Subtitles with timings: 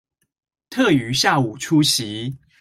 [0.71, 2.35] 特於下午出席